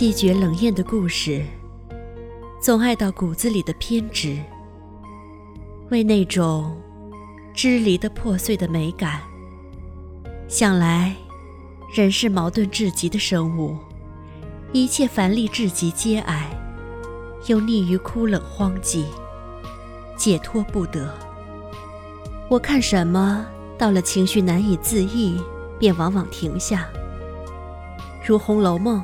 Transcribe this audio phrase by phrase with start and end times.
[0.00, 1.44] 凄绝冷艳的故事，
[2.58, 4.38] 总爱到骨子里的偏执，
[5.90, 6.74] 为那种
[7.52, 9.20] 支离的破碎的美感。
[10.48, 11.14] 想来，
[11.94, 13.76] 人是矛盾至极的生物，
[14.72, 16.48] 一切繁丽至极皆爱，
[17.48, 19.04] 又溺于枯冷荒寂，
[20.16, 21.14] 解脱不得。
[22.48, 23.44] 我看什么，
[23.76, 25.38] 到了情绪难以自抑，
[25.78, 26.88] 便往往停下。
[28.26, 29.02] 如《红楼梦》，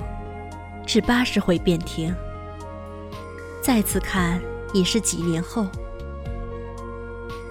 [0.86, 2.14] 至八十回便停。
[3.60, 4.40] 再次看，
[4.72, 5.66] 已是几年后。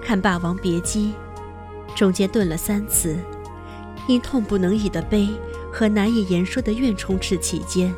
[0.02, 1.12] 看《霸王别姬》，
[1.94, 3.18] 中间顿了三次，
[4.08, 5.28] 因痛不能已的悲
[5.70, 7.94] 和难以言说的怨充斥其间，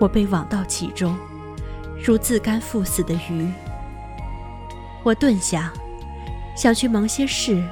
[0.00, 1.16] 我被网到其中，
[2.02, 3.48] 如自甘赴死的鱼。
[5.04, 5.72] 我顿想。
[6.56, 7.62] 想去忙些事，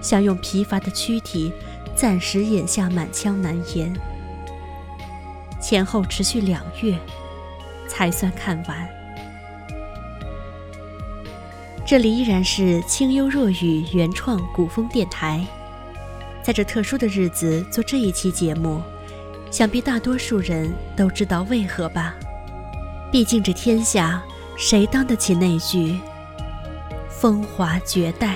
[0.00, 1.52] 想用疲乏的躯体
[1.94, 3.94] 暂时掩下满腔难言。
[5.70, 6.98] 前后持续两月，
[7.86, 8.88] 才算看完。
[11.86, 15.46] 这里依然是清幽若雨原创古风电台，
[16.42, 18.82] 在这特殊的日子做这一期节目，
[19.48, 22.16] 想必大多数人都知道为何吧？
[23.12, 24.20] 毕竟这天下，
[24.58, 26.00] 谁当得起那句？
[27.08, 28.34] 风华绝代，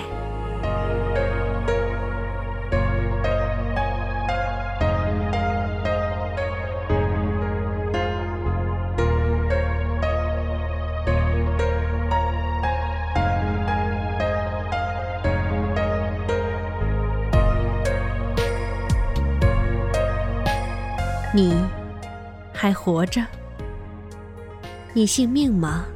[24.96, 25.86] 你信命吗？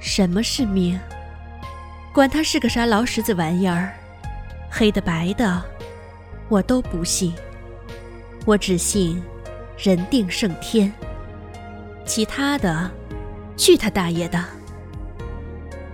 [0.00, 0.98] 什么是命？
[2.10, 3.92] 管他是个啥老石子玩意儿，
[4.70, 5.62] 黑的白的，
[6.48, 7.34] 我都不信。
[8.46, 9.22] 我只信
[9.76, 10.90] 人定胜天，
[12.06, 12.90] 其他的，
[13.58, 14.42] 去他大爷的！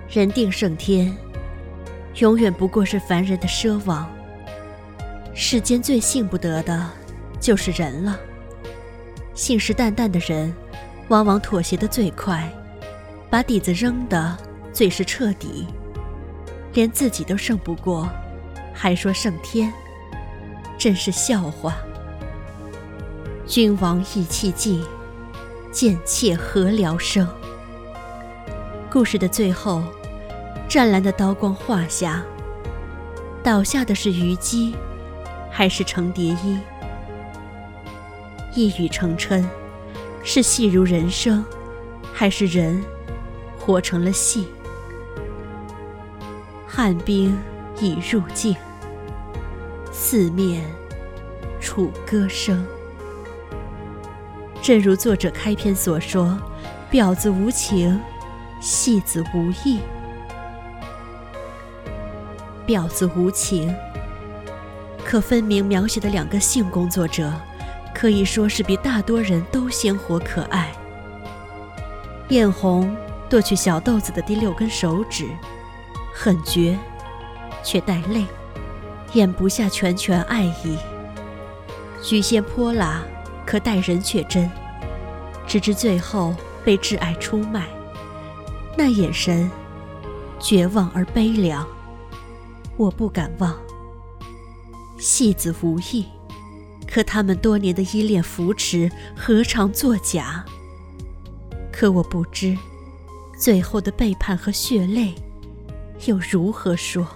[0.09, 1.13] 人定胜天，
[2.19, 4.09] 永远不过是凡人的奢望。
[5.35, 6.89] 世间最信不得的，
[7.41, 8.17] 就是人了。
[9.35, 10.55] 信誓旦旦的人，
[11.13, 12.51] 往往妥协的最快，
[13.29, 14.35] 把底子扔的
[14.73, 15.67] 最是彻底。
[16.73, 18.09] 连自己都胜不过，
[18.73, 19.71] 还说胜天，
[20.79, 21.77] 真是笑话。
[23.47, 24.83] 君王意气尽，
[25.71, 27.29] 贱妾何聊生？
[28.91, 29.83] 故事的最后，
[30.67, 32.25] 湛蓝的刀光划下，
[33.43, 34.75] 倒下的是虞姬，
[35.51, 36.59] 还是程蝶衣？
[38.55, 39.45] 一语成谶，
[40.25, 41.45] 是戏如人生，
[42.13, 42.83] 还是人
[43.59, 44.47] 活成了戏？
[46.67, 47.37] 汉兵
[47.81, 48.57] 已入境，
[49.93, 50.65] 四面
[51.61, 52.65] 楚歌声。
[54.63, 56.39] 正如作者开篇所说
[56.91, 58.01] ：“婊子无情，
[58.61, 59.81] 戏子无义。”
[62.65, 63.75] 婊子无情，
[65.05, 67.33] 可分明描写的两个性工作者，
[68.03, 70.73] 可以说是比大多人都鲜活可爱。
[72.31, 72.97] 艳红
[73.31, 75.29] 夺去小豆子的第六根手指。
[76.13, 76.77] 狠绝，
[77.63, 78.27] 却带泪，
[79.13, 80.77] 咽不下拳拳爱意。
[82.03, 83.05] 许仙泼辣，
[83.47, 84.51] 可待人却真，
[85.47, 86.35] 直至最后
[86.65, 87.69] 被挚爱出卖，
[88.77, 89.49] 那眼神，
[90.41, 91.65] 绝望而悲凉，
[92.77, 93.57] 我不敢忘。
[94.99, 96.09] 戏子无意，
[96.93, 100.45] 可他们多年的依恋扶持，何尝作假？
[101.73, 102.55] 可我不知，
[103.39, 105.15] 最后的背叛和血泪。
[106.05, 107.09] 又如何说？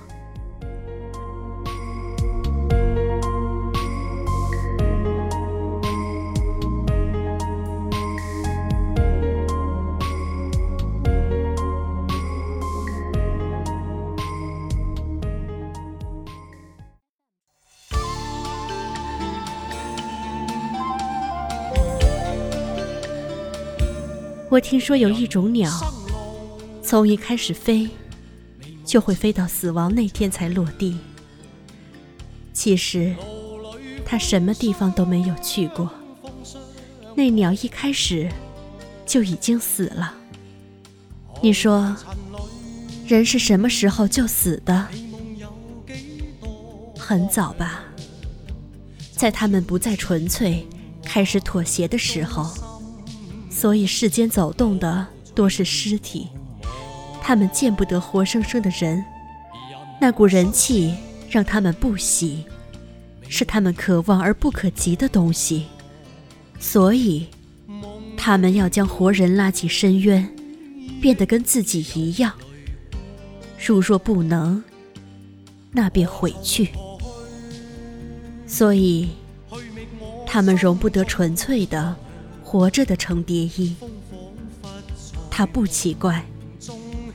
[24.56, 25.70] 我听说有一种鸟，
[26.82, 27.90] 从一开始飞。
[28.86, 30.96] 就会飞到死亡那天才落地。
[32.54, 33.14] 其实，
[34.06, 35.90] 它什么地方都没有去过。
[37.16, 38.30] 那鸟一开始
[39.04, 40.14] 就已经死了。
[41.42, 41.94] 你说，
[43.06, 44.86] 人是什么时候就死的？
[46.96, 47.84] 很早吧，
[49.16, 50.64] 在他们不再纯粹、
[51.02, 52.65] 开始妥协的时候。
[53.56, 56.28] 所以世间走动的多是尸体。
[57.22, 59.02] 他们见不得活生生的人，
[59.98, 60.94] 那股人气
[61.30, 62.44] 让他们不喜，
[63.30, 65.64] 是他们可望而不可及的东西。
[66.58, 67.28] 所以，
[68.14, 70.28] 他们要将活人拉进深渊，
[71.00, 72.34] 变得跟自己一样。
[73.66, 74.62] 如若不能，
[75.72, 76.68] 那便毁去。
[78.46, 79.08] 所以，
[80.26, 81.96] 他们容不得纯粹的
[82.46, 83.74] 活着的程蝶衣。
[85.28, 86.24] 他不奇怪，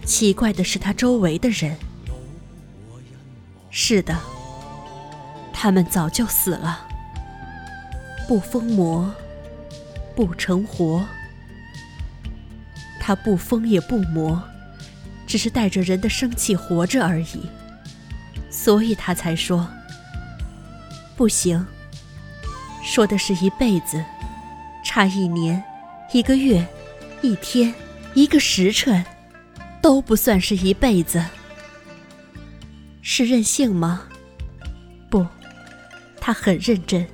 [0.06, 1.78] 奇怪的是他周围的人。
[3.69, 4.19] 是的，
[5.54, 6.86] 他们早就死了，
[8.28, 9.10] 不疯魔，
[10.18, 11.07] 不成活。
[13.00, 14.44] 他不疯也不魔，
[15.25, 17.50] 只是带着人的生气活着而已。
[18.50, 19.66] 所以他才说
[21.16, 21.66] ：“不行。”
[22.83, 24.04] 说的是一辈子，
[24.93, 25.63] 差一年、
[26.11, 26.67] 一个月、
[27.21, 27.73] 一天、
[28.13, 29.05] 一个时辰，
[29.81, 31.23] 都不算是一辈子。
[33.01, 34.01] 是任性吗？
[35.09, 35.25] 不，
[36.19, 37.07] 他很认真。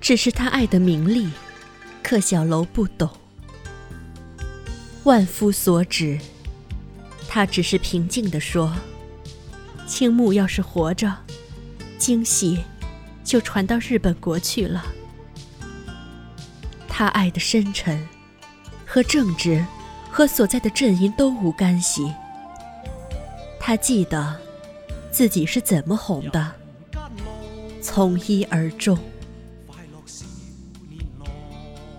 [0.00, 1.28] 只是他爱的名利，
[2.00, 3.10] 可小楼不懂。
[5.02, 6.16] 万夫所指，
[7.26, 8.72] 他只是平静地说
[9.84, 11.12] ：“青木要是活着，
[11.98, 12.60] 惊喜
[13.24, 14.86] 就传到日本国去了。”
[16.98, 18.04] 他爱的深沉，
[18.84, 19.64] 和政治，
[20.10, 22.12] 和所在的阵营都无干系。
[23.60, 24.36] 他记得。
[25.12, 26.52] 自己是怎么红的？
[27.80, 28.98] 从一而终，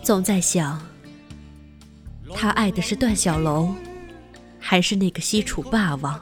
[0.03, 0.85] 总在想，
[2.35, 3.73] 他爱的是段小楼，
[4.59, 6.19] 还是那个西楚霸王？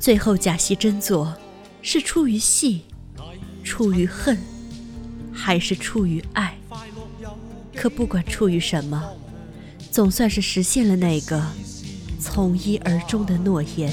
[0.00, 1.32] 最后假戏真做，
[1.82, 2.82] 是出于戏，
[3.62, 4.36] 出于恨，
[5.32, 6.56] 还是出于爱？
[7.80, 9.02] 可不管出于什么，
[9.90, 11.42] 总算是实现了那个
[12.20, 13.90] 从一而终的诺言。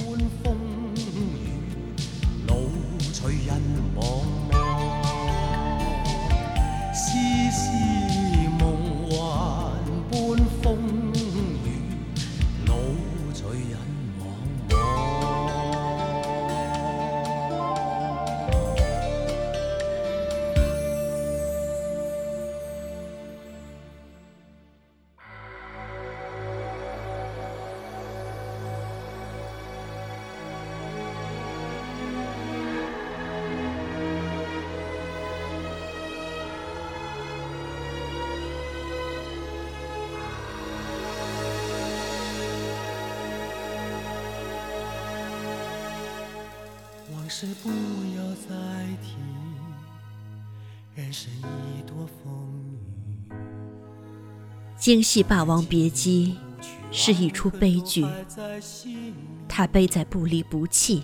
[47.40, 48.56] 是不要再
[49.04, 49.14] 提，
[50.96, 52.34] 人生已多风
[53.30, 53.34] 雨。
[54.76, 56.36] 京戏《霸王别姬》
[56.92, 58.04] 是一出悲剧，
[59.48, 61.04] 它悲在不离不弃，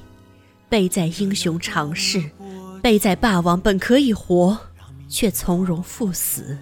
[0.69, 2.31] 悲在英雄长逝，
[2.81, 4.57] 悲在霸王本可以活，
[5.07, 6.57] 却从容赴死。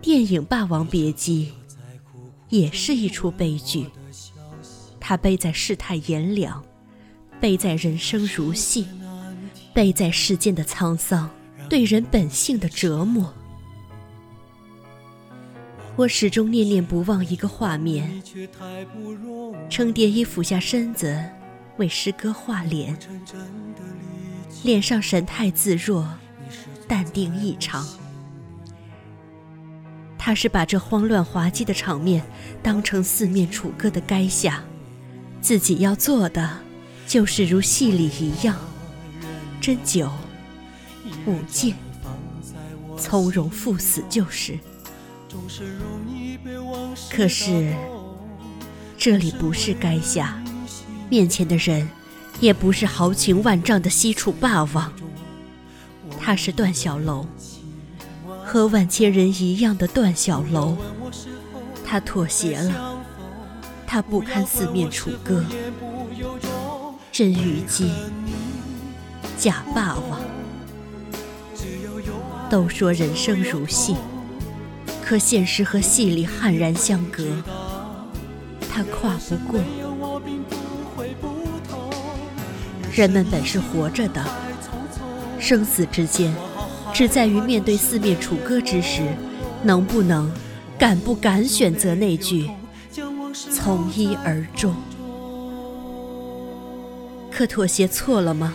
[0.00, 1.52] 电影《霸王别姬》
[2.48, 3.88] 也是一出悲剧，
[4.98, 6.60] 它悲在世态炎凉。
[7.40, 8.86] 悲在人生如戏，
[9.74, 11.28] 悲在世间的沧桑，
[11.68, 13.34] 对人本性的折磨。
[15.96, 18.22] 我始终念念不忘一个画面：
[19.70, 21.22] 程蝶衣俯下身子
[21.76, 22.98] 为诗歌画脸，
[24.62, 26.08] 脸上神态自若，
[26.88, 27.86] 淡定异常。
[30.18, 32.24] 他是把这慌乱滑稽的场面
[32.62, 34.64] 当成四面楚歌的垓下，
[35.40, 36.58] 自己要做的。
[37.06, 38.56] 就是如戏里一样，
[39.60, 40.10] 斟酒、
[41.26, 41.74] 舞剑，
[42.98, 44.58] 从容赴死就是。
[47.10, 47.74] 可是，
[48.96, 50.42] 这里不是垓下，
[51.08, 51.88] 面前的人
[52.40, 54.92] 也不是豪情万丈的西楚霸王，
[56.20, 57.26] 他是段小楼，
[58.44, 60.76] 和万千人一样的段小楼。
[61.84, 62.96] 他妥协了，
[63.86, 65.44] 他不堪四面楚歌。
[67.16, 67.92] 真虞姬，
[69.38, 70.20] 假霸王。
[72.50, 73.94] 都说人生如戏，
[75.00, 77.22] 可现实和戏里悍然相隔。
[78.68, 79.60] 他跨不过。
[82.92, 84.20] 人们本是活着的，
[85.38, 86.34] 生死之间，
[86.92, 89.02] 只在于面对四面楚歌之时，
[89.62, 90.28] 能不能、
[90.76, 92.50] 敢不敢选择那句
[93.32, 94.74] 从一而终。
[97.36, 98.54] 可妥协错了吗？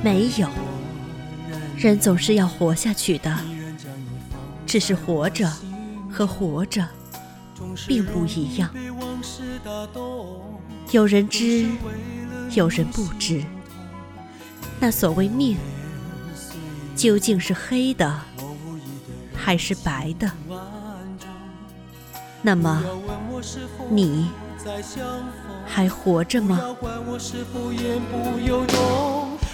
[0.00, 0.48] 没有，
[1.76, 3.36] 人总是要活下去的，
[4.64, 5.50] 只是活着
[6.08, 6.86] 和活着
[7.88, 8.70] 并不一样。
[10.92, 11.68] 有人知，
[12.54, 13.42] 有人不知。
[14.78, 15.56] 那所谓命，
[16.94, 18.20] 究竟是黑的
[19.34, 20.30] 还是白的。
[22.44, 22.82] 那么，
[23.88, 24.28] 你
[25.64, 26.60] 还活着吗？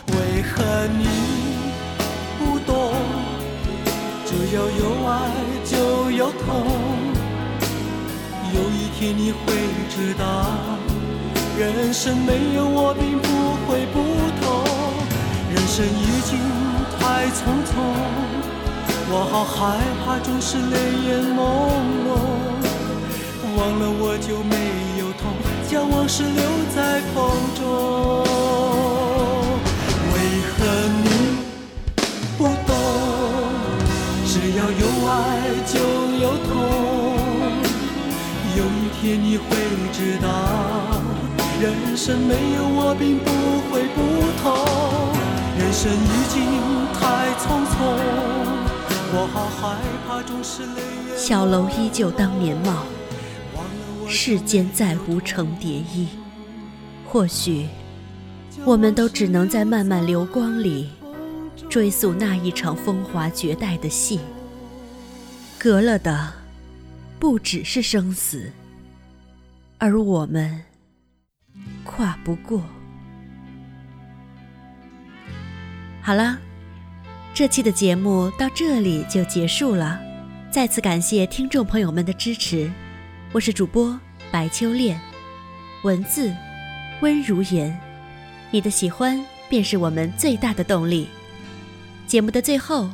[0.06, 0.64] 为何
[0.98, 1.04] 你
[2.38, 2.94] 不懂？
[4.24, 5.12] 只要有爱
[5.64, 6.64] 就有痛。
[8.54, 9.36] 有一天你会
[9.90, 10.24] 知道，
[11.58, 13.28] 人生没有我并不
[13.66, 13.96] 会不
[14.40, 14.64] 同。
[15.54, 16.38] 人生已经
[16.98, 17.36] 太匆
[17.68, 17.70] 匆，
[19.10, 19.56] 我好害
[20.04, 20.76] 怕总是泪
[21.06, 21.38] 眼朦
[22.08, 22.47] 胧。
[23.68, 24.56] 忘了我就没
[24.98, 25.28] 有痛，
[25.68, 26.42] 将往事留
[26.74, 28.24] 在风中。
[30.14, 30.16] 为
[30.48, 30.56] 何
[31.04, 31.06] 你
[32.38, 32.72] 不懂？
[34.24, 35.12] 只要有爱
[35.66, 35.76] 就
[36.16, 36.50] 有痛。
[38.56, 39.44] 有一天你会
[39.92, 40.26] 知道，
[41.60, 43.28] 人生没有我并不
[43.68, 44.00] 会不
[44.40, 44.48] 同。
[45.58, 46.40] 人生已经
[46.94, 47.76] 太匆匆，
[49.12, 51.18] 我好害怕总是泪眼。
[51.18, 52.72] 小楼依旧当年貌。
[54.08, 56.08] 世间再无成蝶意，
[57.06, 57.66] 或许
[58.64, 60.88] 我们都只能在漫漫流光里
[61.68, 64.18] 追溯那一场风华绝代的戏。
[65.58, 66.32] 隔了的
[67.18, 68.50] 不只是生死，
[69.76, 70.62] 而我们
[71.84, 72.62] 跨不过。
[76.00, 76.38] 好了，
[77.34, 80.00] 这期的节目到这里就结束了，
[80.50, 82.70] 再次感谢听众朋友们的支持。
[83.30, 83.98] 我是主播
[84.30, 84.98] 白秋恋，
[85.82, 86.34] 文字
[87.02, 87.78] 温如言，
[88.50, 91.06] 你的喜欢便是我们最大的动力。
[92.06, 92.88] 节目的最后，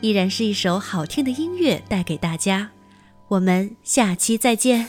[0.00, 2.70] 依然是一首好听的音乐带给大家，
[3.26, 4.86] 我们下期再见。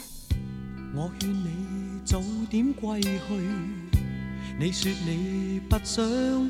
[0.93, 3.19] 我劝你早点归去，
[4.59, 6.05] 你说你不想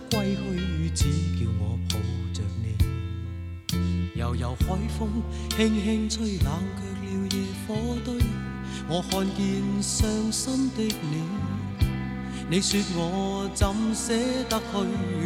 [0.10, 1.05] 归去，只
[1.39, 1.96] 叫我抱
[2.34, 2.75] 着你。
[4.20, 5.10] 悠悠海风
[5.55, 7.00] 轻轻吹，冷却
[7.72, 8.16] 火堆。
[8.88, 11.24] 我看见伤心的你，
[12.50, 14.13] 你说我怎舍
[14.50, 14.63] 得去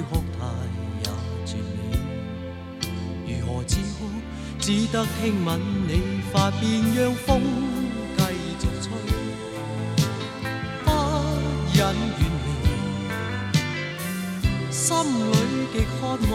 [0.09, 0.39] 哭太
[1.01, 1.05] 也
[1.45, 1.79] 绝美，
[3.27, 4.05] 如何止哭？
[4.59, 5.91] 只得轻吻你
[6.31, 6.63] 发边，
[6.95, 7.41] 让风
[8.17, 8.23] 继
[8.59, 8.87] 续吹，
[10.83, 10.87] 不
[11.73, 12.57] 忍远离，
[14.71, 15.33] 心里
[15.73, 16.31] 极渴望，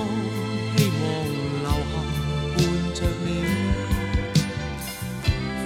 [0.76, 1.02] 希望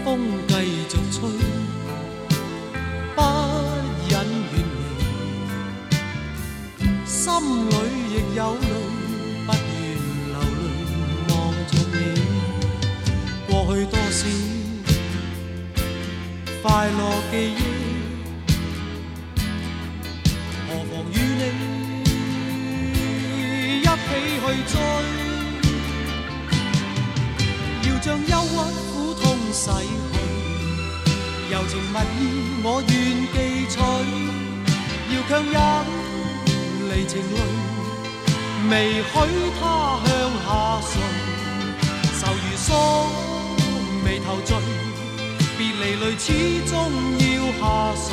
[0.04, 0.54] 风继
[0.90, 1.18] 续吹。
[3.16, 3.18] 不
[4.08, 4.56] 忍远离
[7.06, 7.18] 心
[7.70, 7.72] 里
[8.10, 8.68] 亦有泪，
[9.46, 9.74] 不愿
[10.28, 10.62] 流泪
[11.30, 11.32] 望
[11.70, 11.96] 着你。
[13.48, 14.20] 过去多少
[16.62, 17.63] 快乐记忆，
[29.64, 29.74] 洗去，
[31.50, 32.20] 柔情蜜意
[32.62, 32.92] 我愿
[33.32, 33.36] 记
[33.70, 33.74] 取，
[35.08, 35.56] 要强忍。
[36.90, 37.36] 离情泪，
[38.68, 39.12] 未许
[39.58, 39.62] 他
[40.04, 40.06] 向
[40.44, 40.46] 下
[40.86, 40.92] 垂，
[42.20, 42.68] 愁如锁，
[44.04, 44.52] 眉头聚，
[45.56, 46.28] 别离泪始
[46.68, 46.72] 终
[47.16, 47.24] 要
[47.58, 47.62] 下
[48.04, 48.12] 垂。